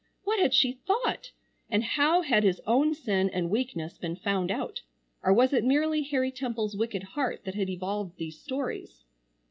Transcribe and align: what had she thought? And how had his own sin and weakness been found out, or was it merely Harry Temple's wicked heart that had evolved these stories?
what 0.23 0.39
had 0.39 0.51
she 0.51 0.71
thought? 0.71 1.29
And 1.69 1.83
how 1.83 2.23
had 2.23 2.43
his 2.43 2.59
own 2.65 2.95
sin 2.95 3.29
and 3.29 3.51
weakness 3.51 3.99
been 3.99 4.15
found 4.15 4.49
out, 4.49 4.81
or 5.21 5.31
was 5.31 5.53
it 5.53 5.63
merely 5.63 6.01
Harry 6.01 6.31
Temple's 6.31 6.75
wicked 6.75 7.03
heart 7.03 7.43
that 7.45 7.53
had 7.53 7.69
evolved 7.69 8.17
these 8.17 8.39
stories? 8.41 9.05